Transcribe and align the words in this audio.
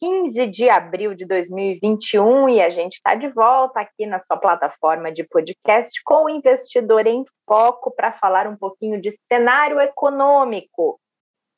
15 0.00 0.46
de 0.46 0.70
abril 0.70 1.14
de 1.14 1.26
2021 1.26 2.48
e 2.48 2.62
a 2.62 2.70
gente 2.70 2.94
está 2.94 3.14
de 3.14 3.28
volta 3.28 3.80
aqui 3.80 4.06
na 4.06 4.18
sua 4.18 4.38
plataforma 4.38 5.12
de 5.12 5.22
podcast 5.24 6.00
com 6.02 6.24
o 6.24 6.30
Investidor 6.30 7.06
em 7.06 7.22
Foco 7.46 7.94
para 7.94 8.10
falar 8.12 8.46
um 8.46 8.56
pouquinho 8.56 8.98
de 8.98 9.14
cenário 9.28 9.78
econômico. 9.78 10.98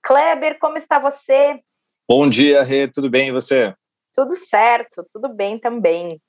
Kleber, 0.03 0.59
como 0.59 0.77
está 0.77 0.99
você? 0.99 1.61
Bom 2.09 2.29
dia, 2.29 2.65
Rê, 2.65 2.89
tudo 2.89 3.09
bem 3.09 3.29
e 3.29 3.33
você? 3.33 3.73
Tudo 4.13 4.35
certo, 4.37 5.07
tudo 5.13 5.29
bem 5.29 5.57
também. 5.59 6.21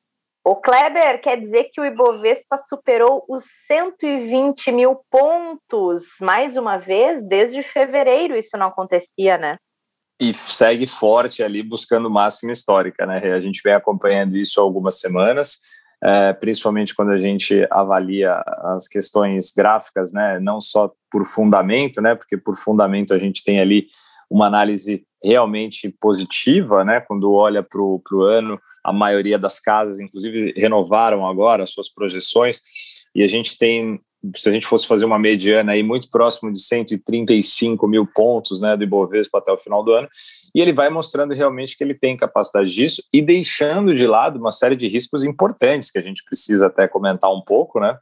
O 0.46 0.56
Kleber 0.56 1.20
quer 1.20 1.40
dizer 1.40 1.72
que 1.74 1.82
o 1.82 1.86
Ibovespa 1.86 2.60
superou 2.60 3.26
os 3.28 3.46
120 3.66 4.72
mil 4.72 5.02
pontos 5.10 6.04
mais 6.22 6.58
uma 6.58 6.78
vez 6.78 7.24
desde 7.24 7.64
fevereiro. 7.64 8.38
Isso 8.38 8.56
não 8.56 8.68
acontecia, 8.68 9.38
né? 9.38 9.58
E 10.24 10.34
segue 10.34 10.88
forte 10.88 11.44
ali 11.44 11.62
buscando 11.62 12.10
máxima 12.10 12.54
histórica, 12.54 13.06
né? 13.06 13.18
A 13.34 13.42
gente 13.42 13.62
vem 13.62 13.74
acompanhando 13.74 14.38
isso 14.38 14.58
há 14.58 14.64
algumas 14.64 14.98
semanas, 14.98 15.58
é, 16.02 16.32
principalmente 16.32 16.96
quando 16.96 17.12
a 17.12 17.18
gente 17.18 17.68
avalia 17.70 18.42
as 18.76 18.88
questões 18.88 19.52
gráficas, 19.52 20.14
né? 20.14 20.40
Não 20.40 20.62
só 20.62 20.94
por 21.12 21.26
fundamento, 21.26 22.02
né? 22.02 22.16
Porque 22.16 22.38
por 22.38 22.56
fundamento 22.56 23.14
a 23.14 23.20
gente 23.20 23.44
tem 23.44 23.60
ali 23.60 23.88
uma 24.30 24.48
análise 24.48 25.06
realmente 25.22 25.90
positiva, 26.00 26.86
né? 26.86 27.02
Quando 27.02 27.34
olha 27.34 27.62
para 27.62 27.82
o 27.82 28.22
ano, 28.22 28.58
a 28.82 28.94
maioria 28.94 29.38
das 29.38 29.60
casas, 29.60 30.00
inclusive, 30.00 30.54
renovaram 30.56 31.28
agora 31.28 31.64
as 31.64 31.72
suas 31.72 31.90
projeções, 31.90 32.62
e 33.14 33.22
a 33.22 33.28
gente 33.28 33.58
tem, 33.58 34.00
se 34.36 34.48
a 34.48 34.52
gente 34.52 34.66
fosse 34.66 34.88
fazer 34.88 35.06
uma 35.06 35.20
mediana 35.20 35.74
aí, 35.74 35.84
muito 35.84 36.10
próximo 36.10 36.52
de 36.52 36.62
135 36.62 37.88
mil 37.88 38.06
pontos, 38.06 38.62
né, 38.62 38.78
do 38.78 38.84
Ibovespa 38.84 39.38
até 39.38 39.52
o 39.52 39.58
final 39.58 39.84
do 39.84 39.92
ano, 39.92 40.08
e 40.56 40.62
ele 40.62 40.72
vai 40.72 40.90
mostrando 40.90 41.34
realmente 41.34 41.78
que 41.78 41.84
ele 41.84 41.94
tem 41.94 42.16
capacidade 42.16 42.70
disso, 42.70 43.04
e 43.12 43.22
deixando 43.22 43.94
de 43.94 44.08
lado 44.08 44.40
uma 44.40 44.52
série 44.52 44.76
de 44.76 44.88
riscos 44.88 45.24
importantes, 45.24 45.92
que 45.92 46.00
a 46.00 46.02
gente 46.02 46.24
precisa 46.24 46.68
até 46.68 46.88
comentar 46.88 47.32
um 47.34 47.42
pouco, 47.42 47.80
né, 47.80 47.98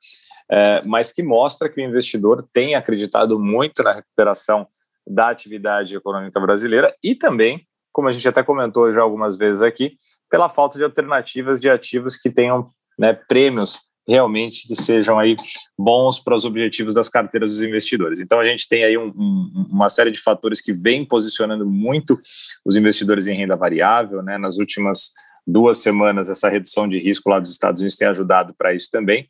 é, 0.51 0.81
mas 0.85 1.11
que 1.11 1.23
mostra 1.23 1.69
que 1.69 1.81
o 1.81 1.83
investidor 1.83 2.47
tem 2.53 2.75
acreditado 2.75 3.39
muito 3.39 3.81
na 3.81 3.93
recuperação 3.93 4.67
da 5.07 5.29
atividade 5.29 5.95
econômica 5.95 6.39
brasileira 6.39 6.93
e 7.03 7.15
também, 7.15 7.65
como 7.91 8.07
a 8.07 8.11
gente 8.11 8.27
até 8.27 8.43
comentou 8.43 8.93
já 8.93 9.01
algumas 9.01 9.37
vezes 9.37 9.61
aqui, 9.61 9.97
pela 10.29 10.49
falta 10.49 10.77
de 10.77 10.83
alternativas 10.83 11.59
de 11.59 11.69
ativos 11.69 12.15
que 12.15 12.29
tenham 12.29 12.69
né, 12.97 13.13
prêmios 13.13 13.90
realmente 14.11 14.67
que 14.67 14.75
sejam 14.75 15.17
aí 15.17 15.35
bons 15.77 16.19
para 16.19 16.35
os 16.35 16.45
objetivos 16.45 16.93
das 16.93 17.09
carteiras 17.09 17.53
dos 17.53 17.61
investidores. 17.61 18.19
Então 18.19 18.39
a 18.39 18.45
gente 18.45 18.67
tem 18.67 18.83
aí 18.83 18.97
um, 18.97 19.07
um, 19.07 19.67
uma 19.69 19.89
série 19.89 20.11
de 20.11 20.19
fatores 20.19 20.61
que 20.61 20.73
vem 20.73 21.05
posicionando 21.05 21.65
muito 21.65 22.19
os 22.65 22.75
investidores 22.75 23.27
em 23.27 23.35
renda 23.35 23.55
variável, 23.55 24.21
né? 24.21 24.37
Nas 24.37 24.57
últimas 24.57 25.11
duas 25.47 25.79
semanas 25.79 26.29
essa 26.29 26.49
redução 26.49 26.87
de 26.87 26.99
risco 26.99 27.29
lá 27.29 27.39
dos 27.39 27.49
Estados 27.49 27.81
Unidos 27.81 27.97
tem 27.97 28.07
ajudado 28.07 28.53
para 28.57 28.73
isso 28.73 28.89
também. 28.91 29.27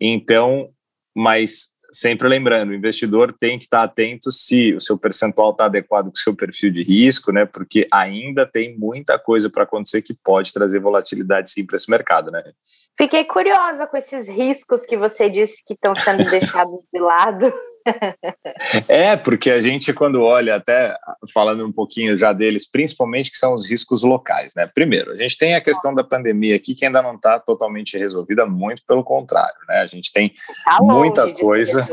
Então, 0.00 0.68
mas 1.16 1.73
sempre 1.94 2.28
lembrando, 2.28 2.70
o 2.70 2.74
investidor 2.74 3.32
tem 3.32 3.56
que 3.56 3.64
estar 3.64 3.82
atento 3.82 4.32
se 4.32 4.74
o 4.74 4.80
seu 4.80 4.98
percentual 4.98 5.52
está 5.52 5.66
adequado 5.66 6.06
com 6.06 6.16
o 6.16 6.18
seu 6.18 6.34
perfil 6.34 6.72
de 6.72 6.82
risco, 6.82 7.30
né? 7.32 7.46
Porque 7.46 7.86
ainda 7.92 8.44
tem 8.44 8.76
muita 8.76 9.18
coisa 9.18 9.48
para 9.48 9.62
acontecer 9.62 10.02
que 10.02 10.12
pode 10.12 10.52
trazer 10.52 10.80
volatilidade 10.80 11.50
sim 11.50 11.64
para 11.64 11.76
esse 11.76 11.90
mercado, 11.90 12.30
né? 12.30 12.42
Fiquei 12.98 13.24
curiosa 13.24 13.86
com 13.86 13.96
esses 13.96 14.28
riscos 14.28 14.84
que 14.84 14.96
você 14.96 15.30
disse 15.30 15.64
que 15.64 15.74
estão 15.74 15.94
sendo 15.94 16.24
deixados 16.30 16.80
de 16.92 17.00
lado. 17.00 17.52
É, 18.88 19.16
porque 19.16 19.50
a 19.50 19.60
gente, 19.60 19.92
quando 19.92 20.22
olha, 20.22 20.56
até 20.56 20.96
falando 21.32 21.66
um 21.66 21.72
pouquinho 21.72 22.16
já 22.16 22.32
deles, 22.32 22.68
principalmente 22.70 23.30
que 23.30 23.36
são 23.36 23.54
os 23.54 23.68
riscos 23.68 24.02
locais, 24.02 24.54
né? 24.54 24.66
Primeiro, 24.66 25.12
a 25.12 25.16
gente 25.16 25.36
tem 25.36 25.54
a 25.54 25.60
questão 25.60 25.94
da 25.94 26.02
pandemia 26.02 26.56
aqui, 26.56 26.74
que 26.74 26.84
ainda 26.84 27.02
não 27.02 27.14
está 27.14 27.38
totalmente 27.38 27.98
resolvida, 27.98 28.46
muito 28.46 28.82
pelo 28.86 29.04
contrário, 29.04 29.56
né? 29.68 29.78
A 29.78 29.86
gente 29.86 30.12
tem 30.12 30.32
tá 30.64 30.78
muita 30.80 31.32
coisa. 31.32 31.86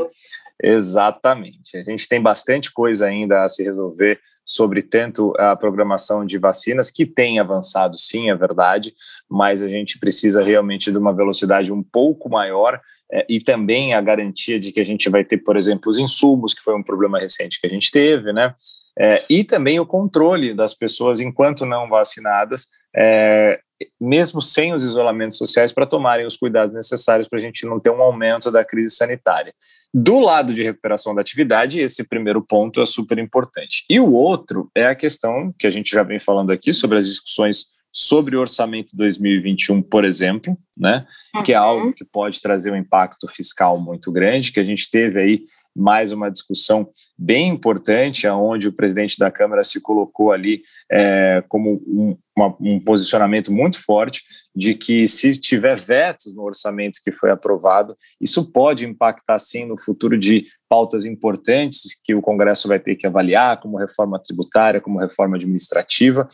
Exatamente. 0.62 1.76
A 1.76 1.82
gente 1.82 2.08
tem 2.08 2.20
bastante 2.20 2.72
coisa 2.72 3.06
ainda 3.06 3.42
a 3.42 3.48
se 3.48 3.62
resolver 3.62 4.20
sobre 4.44 4.82
tanto 4.82 5.32
a 5.38 5.54
programação 5.56 6.24
de 6.24 6.38
vacinas, 6.38 6.90
que 6.90 7.06
tem 7.06 7.38
avançado 7.38 7.96
sim, 7.96 8.30
é 8.30 8.34
verdade, 8.34 8.92
mas 9.28 9.62
a 9.62 9.68
gente 9.68 9.98
precisa 9.98 10.42
realmente 10.42 10.90
de 10.90 10.98
uma 10.98 11.12
velocidade 11.12 11.72
um 11.72 11.82
pouco 11.82 12.28
maior 12.28 12.80
é, 13.12 13.26
e 13.28 13.40
também 13.40 13.92
a 13.92 14.00
garantia 14.00 14.58
de 14.58 14.72
que 14.72 14.80
a 14.80 14.84
gente 14.84 15.08
vai 15.10 15.22
ter, 15.24 15.38
por 15.38 15.56
exemplo, 15.56 15.90
os 15.90 15.98
insumos, 15.98 16.54
que 16.54 16.62
foi 16.62 16.74
um 16.74 16.82
problema 16.82 17.18
recente 17.18 17.60
que 17.60 17.66
a 17.66 17.70
gente 17.70 17.90
teve, 17.90 18.32
né? 18.32 18.54
É, 18.98 19.24
e 19.28 19.44
também 19.44 19.78
o 19.78 19.86
controle 19.86 20.54
das 20.54 20.74
pessoas 20.74 21.20
enquanto 21.20 21.66
não 21.66 21.88
vacinadas, 21.88 22.68
é, 22.94 23.60
mesmo 24.00 24.40
sem 24.42 24.72
os 24.72 24.82
isolamentos 24.82 25.38
sociais, 25.38 25.72
para 25.72 25.86
tomarem 25.86 26.26
os 26.26 26.36
cuidados 26.36 26.74
necessários 26.74 27.28
para 27.28 27.38
a 27.38 27.42
gente 27.42 27.66
não 27.66 27.80
ter 27.80 27.90
um 27.90 28.02
aumento 28.02 28.50
da 28.50 28.64
crise 28.64 28.90
sanitária. 28.90 29.54
Do 29.94 30.18
lado 30.20 30.54
de 30.54 30.62
recuperação 30.62 31.14
da 31.14 31.20
atividade, 31.20 31.78
esse 31.78 32.08
primeiro 32.08 32.42
ponto 32.42 32.80
é 32.80 32.86
super 32.86 33.18
importante. 33.18 33.84
E 33.90 34.00
o 34.00 34.12
outro 34.12 34.70
é 34.74 34.86
a 34.86 34.94
questão 34.94 35.54
que 35.58 35.66
a 35.66 35.70
gente 35.70 35.90
já 35.90 36.02
vem 36.02 36.18
falando 36.18 36.50
aqui 36.50 36.72
sobre 36.72 36.98
as 36.98 37.06
discussões 37.06 37.66
sobre 37.94 38.34
o 38.34 38.40
orçamento 38.40 38.96
2021, 38.96 39.82
por 39.82 40.04
exemplo, 40.04 40.56
né, 40.78 41.06
uhum. 41.34 41.42
que 41.42 41.52
é 41.52 41.56
algo 41.56 41.86
uhum. 41.86 41.92
que 41.92 42.04
pode 42.04 42.40
trazer 42.40 42.72
um 42.72 42.76
impacto 42.76 43.28
fiscal 43.28 43.78
muito 43.78 44.10
grande, 44.10 44.50
que 44.50 44.60
a 44.60 44.64
gente 44.64 44.90
teve 44.90 45.20
aí 45.20 45.42
mais 45.76 46.10
uma 46.12 46.30
discussão 46.30 46.88
bem 47.18 47.48
importante, 47.48 48.26
onde 48.28 48.68
o 48.68 48.72
presidente 48.72 49.18
da 49.18 49.30
Câmara 49.30 49.62
se 49.64 49.80
colocou 49.80 50.32
ali 50.32 50.62
é, 50.90 51.42
como 51.48 51.82
um, 51.86 52.16
uma, 52.36 52.54
um 52.60 52.80
posicionamento 52.80 53.52
muito 53.52 53.82
forte 53.82 54.22
de 54.54 54.74
que 54.74 55.06
se 55.06 55.36
tiver 55.36 55.78
vetos 55.78 56.34
no 56.34 56.42
orçamento 56.42 57.00
que 57.04 57.12
foi 57.12 57.30
aprovado, 57.30 57.96
isso 58.20 58.50
pode 58.50 58.86
impactar 58.86 59.38
sim 59.38 59.64
no 59.64 59.78
futuro 59.78 60.18
de 60.18 60.46
pautas 60.68 61.04
importantes 61.04 62.00
que 62.02 62.14
o 62.14 62.22
Congresso 62.22 62.68
vai 62.68 62.80
ter 62.80 62.96
que 62.96 63.06
avaliar, 63.06 63.60
como 63.60 63.78
reforma 63.78 64.18
tributária, 64.18 64.80
como 64.80 64.98
reforma 64.98 65.36
administrativa. 65.36 66.28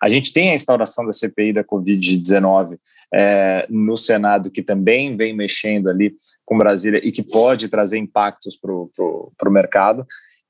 A 0.00 0.08
gente 0.08 0.32
tem 0.32 0.50
a 0.50 0.54
instauração 0.54 1.06
da 1.06 1.12
CPI 1.12 1.52
da 1.52 1.64
Covid-19 1.64 2.78
é, 3.12 3.66
no 3.70 3.96
Senado, 3.96 4.50
que 4.50 4.62
também 4.62 5.16
vem 5.16 5.32
mexendo 5.32 5.88
ali 5.88 6.14
com 6.44 6.58
Brasília 6.58 7.00
e 7.04 7.12
que 7.12 7.22
pode 7.22 7.68
trazer 7.68 7.98
impactos 7.98 8.56
para 8.56 8.72
o 8.72 9.50
mercado. 9.52 10.04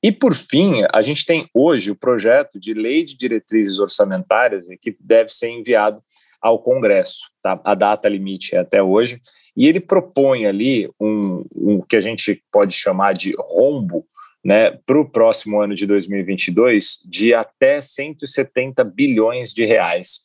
E, 0.05 0.11
por 0.11 0.35
fim, 0.35 0.83
a 0.93 1.01
gente 1.01 1.25
tem 1.25 1.49
hoje 1.51 1.89
o 1.89 1.95
projeto 1.95 2.59
de 2.59 2.75
lei 2.75 3.03
de 3.03 3.17
diretrizes 3.17 3.79
orçamentárias 3.79 4.67
que 4.79 4.95
deve 4.99 5.29
ser 5.29 5.49
enviado 5.49 5.99
ao 6.39 6.61
Congresso. 6.61 7.21
Tá? 7.41 7.59
A 7.63 7.73
data 7.73 8.07
limite 8.07 8.55
é 8.55 8.59
até 8.59 8.83
hoje. 8.83 9.19
E 9.57 9.67
ele 9.67 9.79
propõe 9.79 10.45
ali 10.45 10.87
um, 11.01 11.43
um 11.55 11.81
que 11.81 11.95
a 11.95 12.01
gente 12.01 12.39
pode 12.51 12.75
chamar 12.75 13.13
de 13.13 13.33
rombo 13.35 14.05
né, 14.43 14.77
para 14.85 15.01
o 15.01 15.09
próximo 15.09 15.59
ano 15.59 15.73
de 15.73 15.87
2022 15.87 16.99
de 17.09 17.33
até 17.33 17.81
170 17.81 18.83
bilhões 18.83 19.55
de 19.55 19.65
reais 19.65 20.19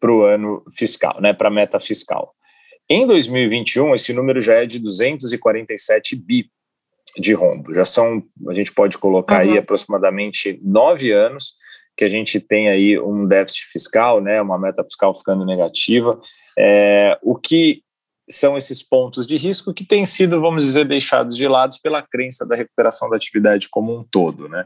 para 0.00 0.10
o 0.10 0.24
ano 0.24 0.64
fiscal, 0.76 1.20
né, 1.20 1.32
para 1.32 1.46
a 1.46 1.52
meta 1.52 1.78
fiscal. 1.78 2.34
Em 2.90 3.06
2021, 3.06 3.94
esse 3.94 4.12
número 4.12 4.40
já 4.40 4.54
é 4.54 4.66
de 4.66 4.80
247 4.80 6.16
bi 6.16 6.50
de 7.16 7.32
rombo. 7.32 7.74
Já 7.74 7.84
são, 7.84 8.22
a 8.48 8.54
gente 8.54 8.72
pode 8.72 8.98
colocar 8.98 9.44
uhum. 9.44 9.52
aí 9.52 9.58
aproximadamente 9.58 10.60
nove 10.62 11.12
anos 11.12 11.54
que 11.96 12.04
a 12.04 12.08
gente 12.08 12.40
tem 12.40 12.68
aí 12.68 12.98
um 12.98 13.26
déficit 13.26 13.66
fiscal, 13.66 14.20
né, 14.20 14.42
uma 14.42 14.58
meta 14.58 14.82
fiscal 14.82 15.14
ficando 15.14 15.46
negativa. 15.46 16.20
É, 16.58 17.16
o 17.22 17.36
que 17.38 17.82
são 18.28 18.56
esses 18.56 18.82
pontos 18.82 19.26
de 19.26 19.36
risco 19.36 19.72
que 19.72 19.84
têm 19.84 20.06
sido, 20.06 20.40
vamos 20.40 20.64
dizer, 20.64 20.86
deixados 20.86 21.36
de 21.36 21.46
lado 21.46 21.76
pela 21.82 22.02
crença 22.02 22.46
da 22.46 22.56
recuperação 22.56 23.08
da 23.08 23.16
atividade 23.16 23.68
como 23.68 23.96
um 23.96 24.02
todo, 24.02 24.48
né? 24.48 24.64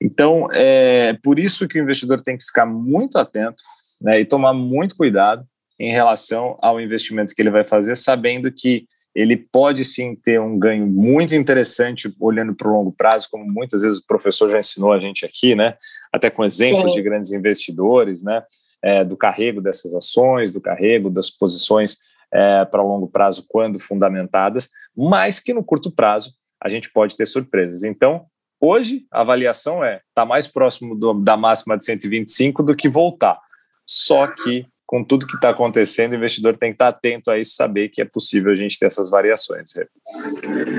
Então, 0.00 0.46
é 0.52 1.16
por 1.22 1.38
isso 1.38 1.66
que 1.66 1.80
o 1.80 1.82
investidor 1.82 2.20
tem 2.20 2.36
que 2.36 2.44
ficar 2.44 2.66
muito 2.66 3.16
atento, 3.16 3.62
né, 4.00 4.20
e 4.20 4.24
tomar 4.24 4.52
muito 4.52 4.94
cuidado 4.94 5.44
em 5.80 5.90
relação 5.90 6.56
ao 6.60 6.80
investimento 6.80 7.34
que 7.34 7.42
ele 7.42 7.50
vai 7.50 7.64
fazer, 7.64 7.96
sabendo 7.96 8.52
que 8.52 8.86
ele 9.18 9.36
pode 9.36 9.84
sim 9.84 10.14
ter 10.14 10.40
um 10.40 10.58
ganho 10.58 10.86
muito 10.86 11.34
interessante 11.34 12.12
olhando 12.20 12.54
para 12.54 12.68
o 12.68 12.72
longo 12.72 12.92
prazo, 12.92 13.28
como 13.30 13.44
muitas 13.44 13.82
vezes 13.82 13.98
o 13.98 14.06
professor 14.06 14.50
já 14.50 14.58
ensinou 14.58 14.92
a 14.92 15.00
gente 15.00 15.24
aqui, 15.24 15.54
né? 15.54 15.76
Até 16.12 16.30
com 16.30 16.44
exemplos 16.44 16.92
sim. 16.92 16.98
de 16.98 17.02
grandes 17.02 17.32
investidores, 17.32 18.22
né? 18.22 18.42
é, 18.82 19.04
do 19.04 19.16
carrego 19.16 19.60
dessas 19.60 19.94
ações, 19.94 20.52
do 20.52 20.60
carrego 20.60 21.10
das 21.10 21.30
posições 21.30 21.98
é, 22.32 22.64
para 22.64 22.82
longo 22.82 23.08
prazo, 23.08 23.44
quando 23.48 23.78
fundamentadas, 23.78 24.70
mas 24.96 25.40
que 25.40 25.54
no 25.54 25.64
curto 25.64 25.90
prazo 25.90 26.32
a 26.60 26.68
gente 26.68 26.90
pode 26.90 27.16
ter 27.16 27.26
surpresas. 27.26 27.84
Então, 27.84 28.26
hoje 28.60 29.06
a 29.10 29.20
avaliação 29.20 29.84
é 29.84 30.00
está 30.08 30.24
mais 30.24 30.46
próximo 30.46 30.94
do, 30.94 31.14
da 31.14 31.36
máxima 31.36 31.76
de 31.76 31.84
125 31.84 32.62
do 32.62 32.76
que 32.76 32.88
voltar. 32.88 33.38
Só 33.86 34.26
que 34.26 34.66
com 34.88 35.04
tudo 35.04 35.26
que 35.26 35.34
está 35.34 35.50
acontecendo, 35.50 36.12
o 36.12 36.14
investidor 36.14 36.56
tem 36.56 36.70
que 36.70 36.76
estar 36.76 36.90
tá 36.90 36.96
atento 36.96 37.30
a 37.30 37.38
isso, 37.38 37.54
saber 37.54 37.90
que 37.90 38.00
é 38.00 38.06
possível 38.06 38.50
a 38.50 38.54
gente 38.54 38.78
ter 38.78 38.86
essas 38.86 39.10
variações. 39.10 39.74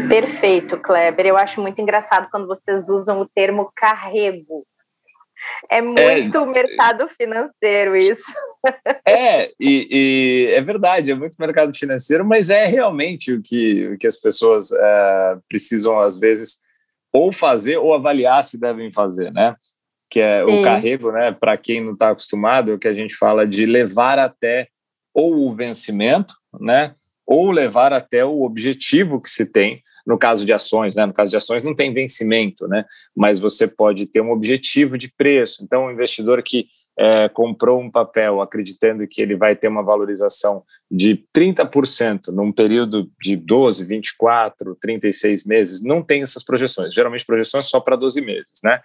Perfeito, 0.10 0.78
Kleber. 0.80 1.28
Eu 1.28 1.38
acho 1.38 1.62
muito 1.62 1.80
engraçado 1.80 2.28
quando 2.32 2.48
vocês 2.48 2.90
usam 2.90 3.22
o 3.22 3.30
termo 3.30 3.72
carrego. 3.76 4.66
É 5.70 5.80
muito 5.80 6.38
é, 6.40 6.46
mercado 6.48 7.08
financeiro 7.10 7.96
isso. 7.96 8.24
É, 9.06 9.52
e, 9.60 9.88
e, 9.90 10.52
é 10.54 10.62
verdade, 10.62 11.12
é 11.12 11.16
muito 11.16 11.38
mercado 11.40 11.72
financeiro, 11.74 12.26
mas 12.26 12.50
é 12.50 12.66
realmente 12.66 13.32
o 13.32 13.42
que, 13.44 13.90
o 13.90 13.98
que 13.98 14.08
as 14.08 14.18
pessoas 14.18 14.72
é, 14.72 15.38
precisam, 15.48 16.00
às 16.00 16.18
vezes, 16.18 16.64
ou 17.14 17.32
fazer 17.32 17.78
ou 17.78 17.94
avaliar 17.94 18.44
se 18.44 18.60
devem 18.60 18.92
fazer, 18.92 19.32
né? 19.32 19.56
Que 20.10 20.20
é 20.20 20.46
Sim. 20.46 20.60
o 20.60 20.64
carrego, 20.64 21.12
né? 21.12 21.32
Para 21.32 21.58
quem 21.58 21.82
não 21.82 21.94
está 21.94 22.10
acostumado, 22.10 22.72
é 22.72 22.74
o 22.74 22.80
que 22.80 22.88
a 22.88 22.94
gente 22.94 23.16
fala 23.16 23.46
de 23.46 23.66
levar 23.66 24.18
até 24.18 24.68
ou 25.14 25.48
o 25.48 25.54
vencimento, 25.54 26.34
né? 26.60 26.96
Ou 27.26 27.52
levar 27.52 27.94
até 27.94 28.26
o 28.26 28.42
objetivo 28.42 29.22
que 29.22 29.30
se 29.30 29.52
tem 29.52 29.84
no 30.10 30.18
caso 30.18 30.44
de 30.44 30.52
ações, 30.52 30.96
né? 30.96 31.06
No 31.06 31.14
caso 31.14 31.30
de 31.30 31.38
ações 31.38 31.62
não 31.62 31.76
tem 31.76 31.94
vencimento, 31.94 32.68
né? 32.68 32.84
Mas 33.16 33.38
você 33.38 33.68
pode 33.68 34.08
ter 34.08 34.22
um 34.22 34.32
objetivo 34.32 34.98
de 34.98 35.14
preço. 35.14 35.64
Então, 35.64 35.86
o 35.86 35.92
investidor 35.92 36.42
que 36.42 36.68
é, 37.00 37.30
comprou 37.30 37.80
um 37.80 37.90
papel 37.90 38.42
acreditando 38.42 39.08
que 39.08 39.22
ele 39.22 39.34
vai 39.34 39.56
ter 39.56 39.70
uma 39.70 39.82
valorização 39.82 40.64
de 40.92 41.24
30% 41.34 42.28
num 42.34 42.52
período 42.52 43.10
de 43.22 43.38
12, 43.38 43.86
24, 43.86 44.76
36 44.76 45.46
meses, 45.46 45.82
não 45.82 46.04
tem 46.04 46.22
essas 46.22 46.44
projeções. 46.44 46.94
Geralmente 46.94 47.26
projeções 47.26 47.68
só 47.68 47.80
para 47.80 47.96
12 47.96 48.20
meses, 48.20 48.56
né? 48.62 48.82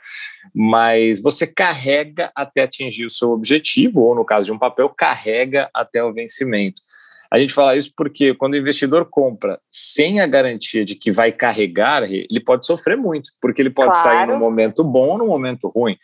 Mas 0.55 1.21
você 1.21 1.45
carrega 1.45 2.31
até 2.37 2.63
atingir 2.63 3.05
o 3.05 3.11
seu 3.11 3.33
objetivo, 3.33 4.03
ou 4.03 4.15
no 4.15 4.25
caso 4.25 4.47
de 4.47 4.53
um 4.53 4.59
papel, 4.61 4.89
carrega 4.91 5.69
até 5.75 6.05
o 6.05 6.13
vencimento. 6.13 6.83
A 7.33 7.41
gente 7.41 7.53
fala 7.53 7.75
isso 7.75 7.93
porque 7.97 8.33
quando 8.33 8.55
o 8.55 8.59
investidor 8.59 9.09
compra 9.11 9.59
sem 9.73 10.21
a 10.21 10.27
garantia 10.29 10.85
de 10.85 10.95
que 10.95 11.11
vai 11.11 11.33
carregar, 11.33 12.05
ele 12.05 12.41
pode 12.47 12.65
sofrer 12.65 12.97
muito, 12.97 13.31
porque 13.41 13.61
ele 13.61 13.71
pode 13.71 13.91
claro. 13.91 14.09
sair 14.09 14.27
no 14.29 14.39
momento 14.39 14.85
bom 14.85 15.09
ou 15.09 15.19
no 15.19 15.27
momento 15.27 15.67
ruim, 15.67 15.97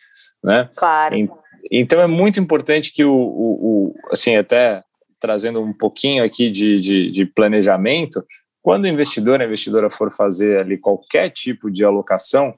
né? 0.43 0.69
Claro. 0.75 1.15
Então 1.15 1.41
é 1.69 2.07
muito 2.07 2.39
importante 2.39 2.91
que 2.91 3.03
o, 3.03 3.13
o, 3.13 3.93
o 3.93 3.95
assim, 4.11 4.35
até 4.35 4.83
trazendo 5.19 5.61
um 5.61 5.71
pouquinho 5.71 6.23
aqui 6.23 6.49
de, 6.49 6.79
de, 6.79 7.11
de 7.11 7.25
planejamento, 7.25 8.25
quando 8.61 8.85
o 8.85 8.87
investidor, 8.87 9.39
a 9.39 9.45
investidora 9.45 9.89
for 9.89 10.11
fazer 10.11 10.59
ali 10.59 10.77
qualquer 10.77 11.29
tipo 11.29 11.69
de 11.69 11.83
alocação, 11.83 12.55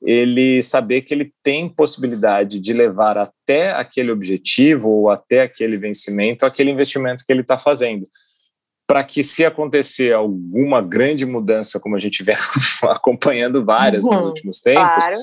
ele 0.00 0.62
saber 0.62 1.02
que 1.02 1.12
ele 1.12 1.32
tem 1.42 1.68
possibilidade 1.68 2.58
de 2.58 2.72
levar 2.72 3.18
até 3.18 3.72
aquele 3.72 4.10
objetivo 4.10 4.88
ou 4.88 5.10
até 5.10 5.42
aquele 5.42 5.76
vencimento 5.76 6.46
aquele 6.46 6.70
investimento 6.70 7.24
que 7.26 7.32
ele 7.32 7.40
está 7.40 7.58
fazendo. 7.58 8.06
Para 8.86 9.04
que, 9.04 9.22
se 9.22 9.44
acontecer 9.44 10.14
alguma 10.14 10.80
grande 10.80 11.26
mudança, 11.26 11.78
como 11.78 11.94
a 11.94 11.98
gente 11.98 12.22
vem 12.22 12.36
acompanhando 12.84 13.62
várias 13.62 14.02
uhum, 14.02 14.14
nos 14.14 14.26
últimos 14.26 14.60
tempos, 14.60 15.04
claro. 15.04 15.20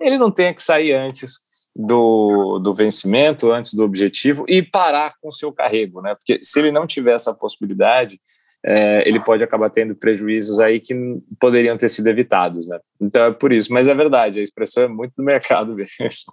ele 0.00 0.16
não 0.16 0.30
tenha 0.30 0.54
que 0.54 0.62
sair 0.62 0.94
antes 0.94 1.40
do, 1.74 2.58
do 2.58 2.74
vencimento, 2.74 3.50
antes 3.50 3.74
do 3.74 3.84
objetivo 3.84 4.44
e 4.48 4.62
parar 4.62 5.14
com 5.20 5.28
o 5.28 5.32
seu 5.32 5.52
carrego, 5.52 6.00
né? 6.00 6.14
Porque 6.14 6.40
se 6.42 6.58
ele 6.58 6.70
não 6.70 6.86
tiver 6.86 7.14
essa 7.14 7.34
possibilidade, 7.34 8.20
é, 8.64 9.06
ele 9.08 9.18
pode 9.18 9.42
acabar 9.42 9.70
tendo 9.70 9.94
prejuízos 9.94 10.60
aí 10.60 10.80
que 10.80 10.94
poderiam 11.40 11.76
ter 11.76 11.88
sido 11.88 12.06
evitados, 12.08 12.68
né? 12.68 12.78
Então 13.00 13.24
é 13.24 13.32
por 13.32 13.52
isso, 13.52 13.72
mas 13.72 13.88
é 13.88 13.94
verdade, 13.94 14.40
a 14.40 14.42
expressão 14.42 14.84
é 14.84 14.88
muito 14.88 15.14
do 15.16 15.24
mercado 15.24 15.74
mesmo. 15.74 16.32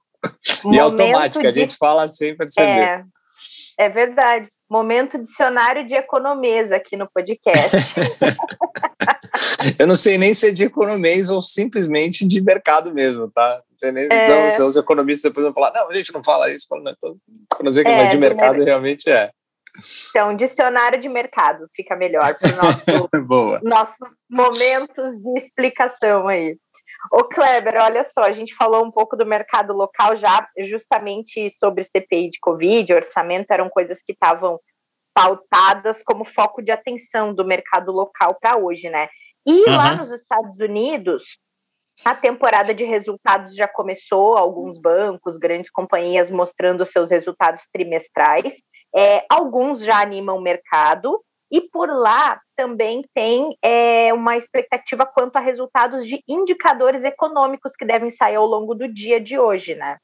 e 0.72 0.78
é 0.78 0.82
automática, 0.82 1.42
de... 1.42 1.48
a 1.48 1.64
gente 1.64 1.76
fala 1.78 2.08
sem 2.10 2.36
perceber. 2.36 2.68
É, 2.68 3.04
é 3.78 3.90
verdade. 3.90 4.50
Momento 4.70 5.18
dicionário 5.18 5.88
de 5.88 5.96
economês 5.96 6.72
aqui 6.72 6.96
no 6.96 7.10
podcast. 7.10 7.76
Eu 9.78 9.88
não 9.88 9.96
sei 9.96 10.18
nem 10.18 10.34
se 10.34 10.48
é 10.48 10.52
de 10.52 10.64
economês 10.64 11.30
ou 11.30 11.42
simplesmente 11.42 12.28
de 12.28 12.42
mercado 12.42 12.94
mesmo, 12.94 13.30
tá? 13.30 13.62
Nem, 13.82 14.08
é... 14.12 14.50
Então, 14.50 14.68
os 14.68 14.78
economistas 14.78 15.32
depois 15.32 15.46
vão 15.46 15.54
falar, 15.54 15.72
não, 15.74 15.90
a 15.90 15.94
gente 15.94 16.14
não 16.14 16.24
fala 16.24 16.52
isso, 16.52 16.68
fala, 16.68 16.84
não, 16.84 16.92
então, 16.92 17.18
não 17.62 17.72
sei, 17.72 17.84
é, 17.86 17.98
mas 17.98 18.10
de 18.10 18.18
mercado 18.18 18.64
realmente 18.64 19.10
é. 19.10 19.32
Então, 20.10 20.36
dicionário 20.36 21.00
de 21.00 21.08
mercado 21.08 21.68
fica 21.76 21.96
melhor 21.96 22.36
para 22.36 22.52
nosso, 22.56 23.10
nossos 23.64 24.10
momentos 24.30 25.20
de 25.20 25.38
explicação 25.38 26.28
aí. 26.28 26.58
Ô 27.12 27.24
Kleber, 27.24 27.76
olha 27.82 28.04
só, 28.04 28.24
a 28.24 28.32
gente 28.32 28.54
falou 28.56 28.84
um 28.84 28.92
pouco 28.92 29.16
do 29.16 29.26
mercado 29.26 29.74
local 29.74 30.18
já, 30.18 30.48
justamente 30.66 31.50
sobre 31.50 31.86
CPI 31.86 32.32
de 32.32 32.40
Covid, 32.42 32.94
orçamento 32.94 33.52
eram 33.52 33.70
coisas 33.70 34.00
que 34.06 34.12
estavam 34.12 34.60
pautadas 35.14 36.04
como 36.04 36.26
foco 36.26 36.62
de 36.62 36.72
atenção 36.72 37.34
do 37.34 37.46
mercado 37.46 37.92
local 37.92 38.38
para 38.40 38.58
hoje, 38.58 38.90
né? 38.90 39.08
E 39.46 39.70
uhum. 39.70 39.76
lá 39.76 39.96
nos 39.96 40.12
Estados 40.12 40.60
Unidos, 40.60 41.40
a 42.06 42.16
temporada 42.16 42.74
de 42.74 42.84
resultados 42.84 43.56
já 43.56 43.68
começou, 43.68 44.38
alguns 44.38 44.78
bancos, 44.80 45.38
grandes 45.38 45.70
companhias 45.70 46.32
mostrando 46.32 46.86
seus 46.86 47.10
resultados 47.10 47.64
trimestrais. 47.72 48.54
É, 48.96 49.26
alguns 49.30 49.84
já 49.84 50.02
animam 50.02 50.38
o 50.38 50.42
mercado, 50.42 51.20
e 51.52 51.62
por 51.62 51.90
lá 51.90 52.40
também 52.56 53.04
tem 53.14 53.58
é, 53.64 54.14
uma 54.14 54.38
expectativa 54.38 55.06
quanto 55.06 55.38
a 55.38 55.40
resultados 55.40 56.06
de 56.06 56.22
indicadores 56.28 57.04
econômicos 57.04 57.76
que 57.76 57.86
devem 57.86 58.12
sair 58.12 58.36
ao 58.36 58.46
longo 58.46 58.76
do 58.76 58.88
dia 58.88 59.20
de 59.20 59.38
hoje, 59.40 59.74
né? 59.74 59.98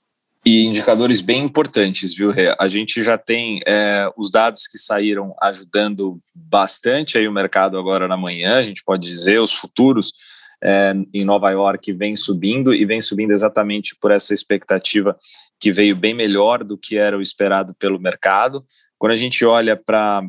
E 0.46 0.66
indicadores 0.66 1.22
bem 1.22 1.44
importantes, 1.44 2.14
viu, 2.14 2.30
Rê? 2.30 2.54
A 2.60 2.68
gente 2.68 3.02
já 3.02 3.18
tem 3.18 3.62
é, 3.66 4.12
os 4.18 4.30
dados 4.30 4.68
que 4.68 4.78
saíram 4.78 5.34
ajudando 5.42 6.20
bastante 6.34 7.18
aí 7.18 7.28
o 7.28 7.32
mercado 7.32 7.78
agora 7.78 8.08
na 8.08 8.18
manhã, 8.18 8.58
a 8.58 8.64
gente 8.64 8.84
pode 8.84 9.08
dizer, 9.08 9.40
os 9.40 9.54
futuros 9.54 10.14
é, 10.64 10.94
em 11.14 11.26
Nova 11.26 11.50
York 11.52 11.92
vem 11.94 12.16
subindo 12.16 12.74
e 12.74 12.86
vem 12.86 13.02
subindo 13.02 13.32
exatamente 13.32 13.96
por 13.96 14.12
essa 14.12 14.34
expectativa 14.34 15.18
que 15.60 15.72
veio 15.72 15.96
bem 15.96 16.14
melhor 16.14 16.64
do 16.64 16.78
que 16.78 16.98
era 16.98 17.18
o 17.18 17.22
esperado 17.22 17.74
pelo 17.76 18.00
mercado. 18.00 18.66
Quando 18.98 19.14
a 19.14 19.18
gente 19.18 19.46
olha 19.46 19.76
para 19.76 20.24